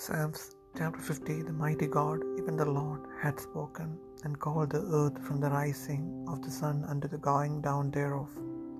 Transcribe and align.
Psalms 0.00 0.42
chapter 0.78 1.00
50 1.00 1.42
The 1.46 1.52
mighty 1.60 1.88
God, 1.94 2.20
even 2.38 2.56
the 2.56 2.64
Lord, 2.64 3.00
had 3.20 3.40
spoken, 3.40 3.88
and 4.22 4.38
called 4.44 4.70
the 4.70 4.82
earth 4.98 5.16
from 5.26 5.40
the 5.40 5.50
rising 5.54 6.04
of 6.32 6.40
the 6.40 6.52
sun 6.58 6.84
unto 6.90 7.08
the 7.08 7.18
going 7.18 7.54
down 7.66 7.90
thereof. 7.96 8.30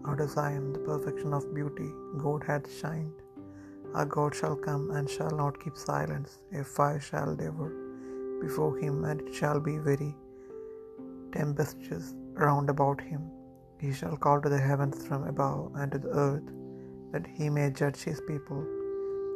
Out 0.07 0.21
of 0.25 0.31
Zion, 0.35 0.67
the 0.75 0.85
perfection 0.91 1.35
of 1.39 1.53
beauty, 1.57 1.89
God 2.27 2.45
hath 2.51 2.73
shined. 2.81 3.19
Our 3.97 4.07
God 4.17 4.33
shall 4.41 4.55
come 4.69 4.85
and 4.93 5.11
shall 5.17 5.35
not 5.43 5.61
keep 5.65 5.77
silence, 5.89 6.39
a 6.61 6.63
fire 6.77 7.03
shall 7.11 7.35
devour 7.43 7.73
before 8.45 8.75
him, 8.79 9.05
and 9.11 9.21
it 9.21 9.35
shall 9.41 9.61
be 9.71 9.77
very 9.91 10.13
tempestuous 11.33 12.09
round 12.47 12.71
about 12.77 13.01
him. 13.11 13.23
He 13.85 13.93
shall 14.01 14.17
call 14.27 14.41
to 14.43 14.53
the 14.57 14.67
heavens 14.71 15.05
from 15.09 15.25
above, 15.35 15.73
and 15.81 15.91
to 15.93 15.99
the 16.07 16.15
earth, 16.27 16.51
that 17.13 17.27
he 17.39 17.49
may 17.59 17.71
judge 17.83 18.03
his 18.11 18.21
people. 18.33 18.63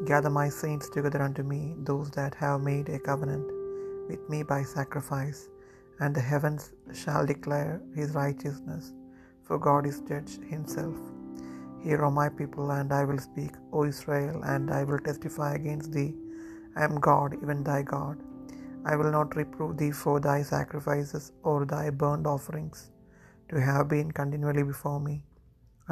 Gather 0.06 0.30
my 0.30 0.48
saints 0.48 0.88
together 0.88 1.23
unto 1.23 1.42
me, 1.45 1.74
those 1.91 2.10
that 2.12 2.34
have 2.37 2.62
made 2.62 2.88
a 2.91 2.98
covenant 3.01 3.47
with 4.10 4.23
me 4.33 4.43
by 4.43 4.62
sacrifice, 4.62 5.41
and 6.01 6.15
the 6.16 6.20
heavens 6.33 6.73
shall 7.02 7.27
declare 7.33 7.83
his 7.98 8.12
righteousness, 8.23 8.87
for 9.46 9.59
God 9.69 9.87
is 9.91 10.01
judge 10.10 10.34
himself. 10.55 10.96
Hear, 11.84 12.01
O 12.07 12.10
my 12.10 12.29
people, 12.41 12.70
and 12.79 12.93
I 13.01 13.05
will 13.10 13.19
speak, 13.30 13.52
O 13.73 13.84
Israel, 13.93 14.38
and 14.55 14.70
I 14.80 14.84
will 14.84 15.01
testify 15.09 15.51
against 15.60 15.93
thee. 15.96 16.12
I 16.77 16.84
am 16.88 16.96
God, 17.10 17.34
even 17.43 17.62
thy 17.71 17.82
God. 17.82 18.19
I 18.93 18.96
will 19.01 19.12
not 19.19 19.37
reprove 19.43 19.77
thee 19.79 19.93
for 20.05 20.16
thy 20.21 20.41
sacrifices 20.55 21.27
or 21.45 21.59
thy 21.74 21.87
burnt 22.02 22.27
offerings, 22.37 22.80
to 23.51 23.60
have 23.71 23.88
been 23.96 24.10
continually 24.23 24.65
before 24.74 25.01
me. 25.09 25.16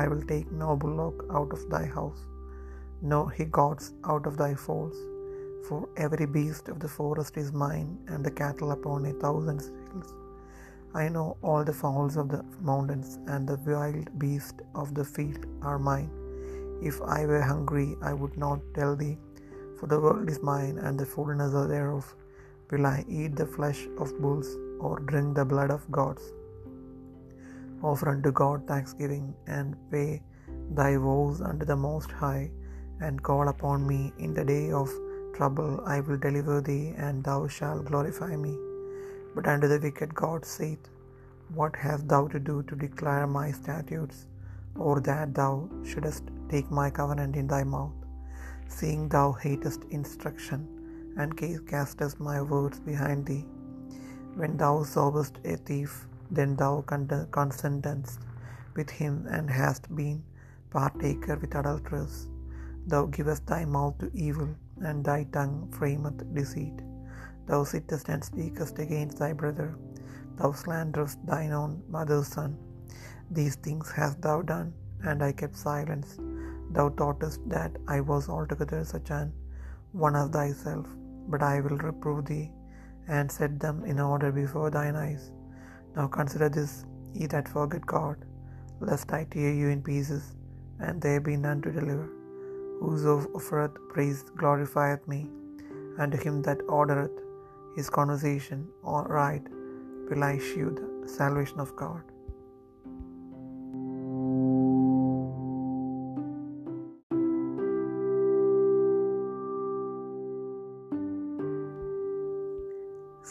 I 0.03 0.09
will 0.11 0.25
take 0.35 0.51
no 0.65 0.77
bullock 0.85 1.19
out 1.39 1.53
of 1.57 1.63
thy 1.75 1.87
house, 1.99 2.23
nor 3.03 3.31
he 3.31 3.45
gods 3.45 3.93
out 4.05 4.27
of 4.27 4.37
thy 4.37 4.55
folds. 4.55 4.97
For 5.69 5.89
every 5.97 6.27
beast 6.27 6.69
of 6.69 6.81
the 6.81 6.89
forest 6.89 7.37
is 7.37 7.53
mine, 7.53 7.99
and 8.09 8.25
the 8.25 8.31
cattle 8.31 8.73
upon 8.73 9.07
a 9.07 9.13
thousand 9.25 9.61
hills. 9.61 10.15
I 10.95 11.09
know 11.09 11.37
all 11.43 11.65
the 11.65 11.73
fowls 11.73 12.17
of 12.17 12.29
the 12.29 12.45
mountains, 12.61 13.19
and 13.27 13.47
the 13.47 13.59
wild 13.67 14.19
beasts 14.19 14.65
of 14.75 14.95
the 14.95 15.05
field 15.05 15.47
are 15.63 15.79
mine. 15.79 16.11
If 16.83 17.01
I 17.03 17.27
were 17.27 17.43
hungry, 17.43 17.97
I 18.11 18.13
would 18.13 18.37
not 18.37 18.61
tell 18.75 18.97
thee, 18.97 19.19
for 19.79 19.87
the 19.87 20.01
world 20.01 20.29
is 20.29 20.43
mine, 20.43 20.79
and 20.79 20.99
the 20.99 21.07
fullness 21.07 21.53
thereof. 21.53 22.07
Will 22.71 22.87
I 22.87 23.05
eat 23.09 23.37
the 23.37 23.47
flesh 23.47 23.83
of 23.99 24.19
bulls, 24.23 24.51
or 24.79 24.95
drink 25.11 25.37
the 25.37 25.45
blood 25.45 25.71
of 25.71 25.91
gods? 25.91 26.25
Offer 27.83 28.09
unto 28.15 28.33
God 28.33 28.67
thanksgiving, 28.67 29.35
and 29.59 29.77
pay 29.93 30.23
thy 30.81 30.97
vows 30.97 31.41
unto 31.51 31.65
the 31.73 31.77
Most 31.77 32.11
High, 32.11 32.51
and 33.01 33.23
call 33.29 33.49
upon 33.49 33.87
me 33.91 34.13
in 34.19 34.33
the 34.39 34.45
day 34.45 34.71
of 34.81 34.91
trouble. 35.37 35.73
I 35.95 36.01
will 36.01 36.21
deliver 36.27 36.61
thee, 36.61 36.95
and 37.07 37.25
thou 37.29 37.39
shalt 37.57 37.85
glorify 37.91 38.33
me. 38.47 38.55
But 39.35 39.47
unto 39.53 39.69
the 39.73 39.81
wicked 39.87 40.15
God 40.23 40.45
saith, 40.45 40.89
What 41.59 41.77
hast 41.85 42.09
thou 42.13 42.23
to 42.35 42.41
do 42.51 42.57
to 42.69 42.83
declare 42.87 43.27
my 43.39 43.51
statutes, 43.61 44.19
or 44.87 44.95
that 45.09 45.35
thou 45.35 45.53
shouldest 45.91 46.25
take 46.53 46.71
my 46.81 46.89
covenant 46.99 47.37
in 47.37 47.49
thy 47.53 47.63
mouth, 47.77 47.99
seeing 48.79 49.09
thou 49.15 49.29
hatest 49.45 49.85
instruction, 49.99 50.61
and 51.21 51.39
castest 51.73 52.21
my 52.29 52.39
words 52.55 52.79
behind 52.91 53.27
thee? 53.31 53.45
When 54.41 54.57
thou 54.63 54.75
sawest 54.95 55.39
a 55.45 55.57
thief, 55.69 55.93
then 56.39 56.53
thou 56.57 56.75
consentest 57.39 58.21
with 58.77 58.91
him, 59.01 59.15
and 59.37 59.57
hast 59.61 59.95
been 60.01 60.19
partaker 60.75 61.37
with 61.43 61.57
adulterers. 61.63 62.17
Thou 62.87 63.07
givest 63.07 63.47
thy 63.47 63.65
mouth 63.65 63.99
to 63.99 64.11
evil, 64.15 64.49
and 64.83 65.05
thy 65.05 65.25
tongue 65.25 65.69
frameth 65.71 66.35
deceit. 66.35 66.83
Thou 67.47 67.65
sittest 67.65 68.09
and 68.09 68.25
speakest 68.25 68.79
against 68.79 69.19
thy 69.19 69.33
brother. 69.33 69.77
Thou 70.37 70.53
slanderest 70.53 71.25
thine 71.27 71.53
own 71.53 71.83
mother's 71.89 72.29
son. 72.29 72.57
These 73.31 73.57
things 73.57 73.91
hast 73.91 74.23
thou 74.23 74.43
done, 74.43 74.73
and 75.05 75.23
I 75.23 75.33
kept 75.33 75.57
silence. 75.57 76.19
Thou 76.71 76.89
thoughtest 76.91 77.41
that 77.49 77.77
I 77.89 78.01
was 78.01 78.29
altogether 78.29 78.85
such 78.85 79.11
an 79.11 79.33
one 79.93 80.17
as 80.17 80.31
thyself. 80.31 80.87
But 81.29 81.43
I 81.43 81.61
will 81.61 81.79
reprove 81.79 82.25
thee, 82.25 82.51
and 83.09 83.31
set 83.31 83.61
them 83.61 83.85
in 83.85 84.01
order 84.01 84.33
before 84.33 84.71
thine 84.71 84.97
eyes. 84.97 85.33
Now 85.97 86.07
consider 86.07 86.49
this, 86.49 86.85
ye 87.13 87.27
that 87.27 87.49
forget 87.49 87.85
God, 87.87 88.25
lest 88.81 89.13
I 89.13 89.25
tear 89.25 89.53
you 89.53 89.69
in 89.69 89.83
pieces, 89.83 90.37
and 90.81 91.01
there 91.01 91.21
be 91.21 91.37
none 91.37 91.63
to 91.63 91.71
deliver. 91.71 92.20
Whoso 92.81 93.15
offereth 93.35 93.77
praise 93.91 94.25
glorifieth 94.37 95.07
me, 95.07 95.19
and 95.99 96.13
to 96.13 96.19
him 96.19 96.37
that 96.43 96.61
ordereth 96.69 97.19
his 97.77 97.91
conversation 97.91 98.69
right 99.09 99.47
will 100.09 100.25
I 100.25 100.39
shew 100.39 100.71
the 100.71 101.09
salvation 101.09 101.61
of 101.61 101.73
God. 101.77 102.03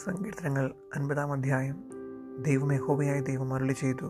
സങ്കീർത്തനങ്ങൾ 0.02 0.66
അൻപതാം 0.96 1.32
അധ്യായം 1.34 1.78
ദൈവമേ 2.46 2.76
യഹോവയായ 2.76 3.18
ദൈവം 3.20 3.50
അരളി 3.54 3.74
ചെയ്തു 3.80 4.08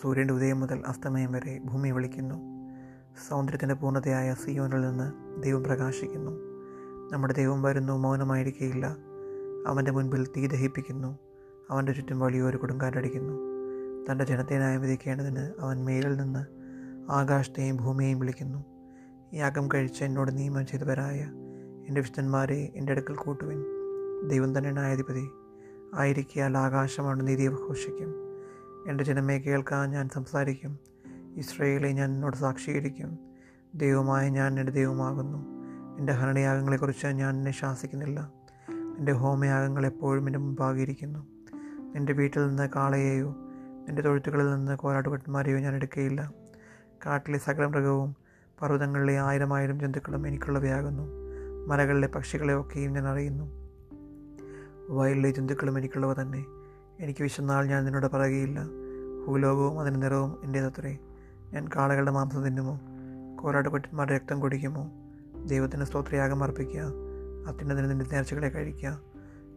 സൂര്യന്റെ 0.00 0.34
ഉദയം 0.34 0.60
മുതൽ 0.62 0.78
അസ്തമയം 0.90 1.32
വരെ 1.32 1.54
ഭൂമി 1.70 1.90
വിളിക്കുന്നു 1.90 2.36
സൗന്ദര്യത്തിന്റെ 3.28 3.74
പൂർണതയായ 3.74 4.34
സിയോനിൽ 4.34 4.80
നിന്ന് 4.80 5.12
ദൈവം 5.42 5.64
പ്രകാശിക്കുന്നു. 5.64 6.30
നമ്മുടെ 7.12 7.32
ദൈവം 7.32 7.62
വരുന്നു 7.62 7.92
മൗനമായിരിക്കുകയില്ല 7.92 8.96
അവന്റെ 9.66 9.90
മുൻപിൽ 9.90 10.26
തീ 10.26 10.46
ദഹിപ്പിക്കുന്നു. 10.46 11.18
അവന്റെ 11.70 11.92
ചുറ്റും 11.92 12.20
വലിയൊരു 12.20 12.56
കൊടുങ്കാറ്റടിക്കുന്നു 12.56 13.32
തന്റെ 14.10 14.24
ജനത്തെ 14.24 14.56
ന്യായം 14.56 14.80
വിധിക്കേണ്ടതിന് 14.80 15.52
അവൻ 15.60 15.84
മേലിൽ 15.84 16.16
നിന്ന് 16.16 16.46
ആകാശത്തെയും 17.12 17.76
ഭൂമിയെയും 17.76 18.18
വിളിക്കുന്നു. 18.18 18.64
യാഗം 19.34 19.68
കഴിച്ച് 19.74 20.04
എന്നോട് 20.04 20.38
നിയമം 20.38 20.66
ചെയ്തവരായ 20.66 21.20
എന്റെ 21.88 22.00
വിശുദ്ധന്മാരെ 22.00 22.72
എന്റെ 22.76 22.92
അടുക്കൽ 22.92 23.14
കൂട്ടുവിൻ. 23.14 23.64
ദൈവം 24.28 24.58
തന്നെ 24.58 24.70
ന്യായാധിപതി. 24.70 25.28
ആയിരിക്കാൽ 25.94 26.58
ആകാശമാണ് 26.58 27.26
നീതി 27.26 27.48
ഘോഷിക്കും. 27.48 28.14
എന്റെ 28.88 29.04
ജനമേ 29.04 29.38
കേൾക്കാൻ 29.38 29.90
ഞാൻ 29.90 30.08
സംസാരിക്കും. 30.08 30.93
ഇസ്രയേലെ 31.36 31.92
ഞാൻ 31.92 32.10
എന്നോട് 32.10 32.36
സാക്ഷീകരിക്കും. 32.36 33.18
ദൈവമായ 33.74 34.28
ഞാൻ 34.28 34.60
എന്റെ 34.60 34.72
ദൈവമാകുന്നു. 34.72 35.38
എന്റെ 35.98 36.12
ഹരണയാഗങ്ങളെക്കുറിച്ച് 36.12 37.06
ഞാൻ 37.06 37.36
എന്നെ 37.36 37.50
ശാസിക്കുന്നില്ല. 37.50 38.32
എന്റെ 38.98 39.12
ഹോമയാഗങ്ങൾ 39.12 39.86
എപ്പോഴും 39.86 40.26
എന്റെ 40.26 40.38
മുമ്പാകിയിരിക്കുന്നു 40.38 41.26
നിന്റെ 41.94 42.12
വീട്ടിൽ 42.12 42.48
നിന്ന് 42.48 42.68
കാളയെയോ 42.76 43.36
നിന്റെ 43.88 44.02
തൊഴുത്തുകളിൽ 44.02 44.54
നിന്ന് 44.54 44.76
കോലാട്ടുപട്ടന്മാരെയോ 44.76 45.58
ഞാൻ 45.58 45.74
എടുക്കുകയില്ല 45.74 46.32
കാട്ടിലെ 47.06 47.38
സകല 47.38 47.66
മൃഗവും 47.66 48.16
പർവതങ്ങളിലെ 48.62 49.20
ആയിരം 49.20 49.54
ആയിരം 49.54 49.80
ജന്തുക്കളും 49.80 50.26
എനിക്കുള്ളവയാകുന്നു. 50.26 51.02
മലകളിലെ 51.66 52.06
പക്ഷികളെയൊക്കെയും 52.06 52.92
ഞാൻ 52.92 53.08
അറിയുന്നു. 53.08 53.50
വയലിലെ 54.88 55.30
ജന്തുക്കളും 55.30 55.78
എനിക്കുള്ളവ 55.78 56.12
തന്നെ. 56.12 56.44
എനിക്ക് 57.00 57.22
വിശന്നാൽ 57.22 57.66
ഞാൻ 57.66 57.84
നിന്നോട് 57.84 58.06
പറയുകയില്ല. 58.06 58.60
ഭൂലോകവും 59.26 59.80
അതിന്റെ 59.80 60.00
നിറവും 60.00 60.40
എന്റേതത്രേ. 60.44 60.98
ഞാൻ 61.52 61.68
കാളകളുടെ 61.76 62.10
മാംസം 62.10 62.44
തിന്നുമോ? 62.44 62.80
കോലാട്ടുകൊറ്റന്മാരുടെ 63.42 64.14
രക്തം 64.14 64.40
കുടിക്കുമോ? 64.40 64.90
ദൈവത്തിന് 65.46 65.84
സ്തോത്രയാഗം 65.84 66.42
അർപ്പിക്കുക 66.42 66.80
അത്യുന്നതിന് 67.46 67.90
നിന്റെ 67.90 68.04
നേർച്ചകളെ 68.12 68.48
കഴിക്കുക 68.48 69.00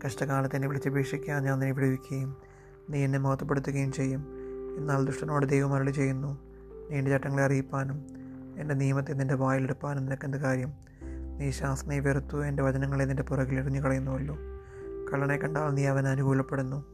കഷ്ടകാലത്ത് 0.06 0.56
എന്നെ 0.56 0.68
വിളിച്ചപേക്ഷിക്കുക 0.68 1.34
ഞാൻ 1.34 1.44
നിന്നെ 1.44 1.72
വിടുവിക്കുകയും 1.72 2.38
നീ 2.90 3.03
എന്നെ 3.03 3.20
മഹത്വപ്പെടുത്തുകയും 3.20 3.92
ചെയ്യും. 3.92 4.28
എന്നാൽ 4.78 5.06
ദുഷ്ടനോട് 5.06 5.46
ദൈവം 5.46 5.74
അരളി 5.74 5.92
ചെയ്യുന്നു 5.92 6.38
നീ 6.92 6.97
എന്റെ 6.97 7.12
ചട്ടങ്ങളെ 7.12 7.44
അറിയിപ്പാനും 7.44 8.06
എന്റെ 8.58 8.76
നിയമത്തെ 8.76 9.14
നിന്റെ 9.14 9.34
വായിലെടുപ്പാനും 9.34 10.06
നിനക്കെന്ത് 10.06 10.38
കാര്യം? 10.38 10.73
നീ 11.38 11.52
ശാസ്ത്രയെ 11.52 12.00
വെറുത്തു 12.00 12.46
എന്റെ 12.46 12.64
വചനങ്ങളെ 12.64 13.03
നിന്റെ 13.03 13.23
പുറകിൽ 13.23 13.59
എറിഞ്ഞു 13.59 13.82
കളയുന്നുവല്ലോ. 13.82 14.38
കള്ളനെ 15.14 15.38
കണ്ടാൽ 15.38 15.70
നീ 15.70 15.85
അവൻ 15.85 16.08
അനുകൂലപ്പെടുന്നു. 16.08 16.85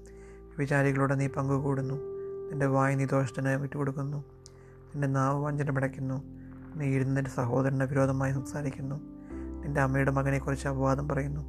വിചാരികളോട് 0.58 1.20
നീ 1.20 1.28
പങ്കുകൂടുന്നു. 1.28 1.96
നിന്റെ 2.50 2.66
വായ 2.66 2.96
നീ 2.96 3.06
ദോഷത്തിന് 3.06 3.50
വിട്ടുകൊടുക്കുന്നു. 3.50 4.24
നിന്റെ 4.94 5.08
നാവ് 5.08 5.44
വഞ്ചന 5.44 5.70
പിടയ്ക്കുന്നു. 5.70 6.24
നീ 6.76 6.86
ഇരുന്ന് 6.86 7.22
സഹോദരനെ 7.36 7.86
വിരോധമായി 7.86 8.34
സംസാരിക്കുന്നു. 8.34 8.96
നിന്റെ 9.62 9.82
അമ്മയുടെ 9.82 10.12
മകനെക്കുറിച്ച് 10.12 10.68
അപവാദം 10.68 11.08
പറയുന്നു. 11.08 11.42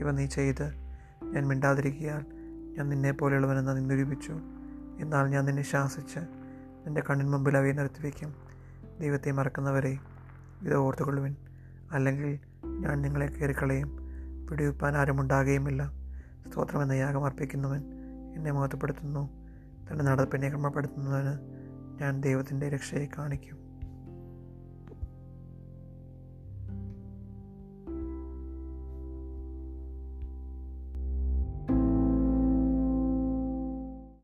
ഇവ 0.00 0.10
നീ 0.10 0.26
ചെയ്ത് 0.26 0.74
ഞാൻ 1.22 1.48
മിണ്ടാതിരിക്കിയാൽ 1.48 2.24
ഞാൻ 2.76 2.88
നിന്നെ 2.88 3.12
പോലെയുള്ളവനെന്ന് 3.12 3.90
നീ 3.90 3.94
എന്നാൽ 5.00 5.26
ഞാൻ 5.26 5.44
നിന്നെ 5.44 5.62
ശാസിച്ച് 5.62 6.18
നിന്റെ 6.86 7.02
കണ്ണിന് 7.10 7.32
മുമ്പിൽ 7.32 7.56
അവയെ 7.56 7.72
നിർത്തിവെക്കും 7.72 8.34
ദൈവത്തെ 9.00 9.30
മറക്കുന്നവരെ 9.30 9.98
ഇത് 10.62 10.74
ഓർത്തുകൊള്ളുവിൻ. 10.74 11.36
അല്ലെങ്കിൽ 11.92 12.38
ഞാൻ 12.64 13.02
നിങ്ങളെ 13.02 13.26
കയറിക്കളയും. 13.26 13.98
പിടിവെപ്പാൻ 14.50 14.96
ആരുമുണ്ടാകുകയുമില്ല 14.96 15.92
സ്തോത്രമെന്ന 16.50 16.92
യാഗം 16.92 17.24
അർപ്പിക്കുന്നവൻ. 17.24 17.82
എന്നെ 18.34 18.52
മഹത്വപ്പെടുത്തുന്നു. 18.52 19.30
തന്റെ 19.90 20.04
നടപ്പിനെ 20.04 20.48
ക്രമപ്പെടുത്തുന്നതിന് 20.48 21.51
ഞാൻ 22.02 22.20
ദൈവത്തിന്റെ 22.20 22.68
രക്ഷയെ 22.68 23.08
കാണിക്കും. 23.18 23.61